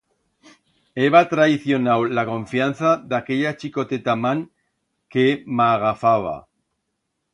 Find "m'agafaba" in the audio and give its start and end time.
5.61-6.37